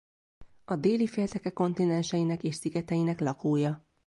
A 0.65 0.75
déli 0.75 1.07
félteke 1.07 1.49
kontinenseinek 1.53 2.43
és 2.43 2.55
szigeteinek 2.55 3.19
lakója. 3.19 3.85